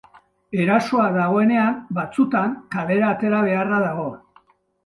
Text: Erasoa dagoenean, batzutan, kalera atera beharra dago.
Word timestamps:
Erasoa 0.61 1.03
dagoenean, 1.17 1.77
batzutan, 1.99 2.57
kalera 2.77 3.13
atera 3.17 3.47
beharra 3.49 3.83
dago. 3.89 4.09